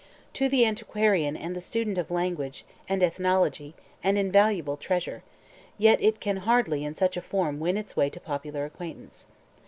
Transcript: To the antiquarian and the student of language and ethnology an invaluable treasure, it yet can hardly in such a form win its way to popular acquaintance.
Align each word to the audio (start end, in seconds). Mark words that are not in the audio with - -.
To 0.33 0.49
the 0.49 0.65
antiquarian 0.65 1.37
and 1.37 1.55
the 1.55 1.61
student 1.61 1.99
of 1.99 2.09
language 2.09 2.65
and 2.89 3.03
ethnology 3.03 3.75
an 4.03 4.17
invaluable 4.17 4.75
treasure, 4.75 5.21
it 5.77 6.01
yet 6.01 6.19
can 6.19 6.37
hardly 6.37 6.83
in 6.83 6.95
such 6.95 7.17
a 7.17 7.21
form 7.21 7.59
win 7.59 7.77
its 7.77 7.95
way 7.95 8.09
to 8.09 8.19
popular 8.19 8.65
acquaintance. 8.65 9.27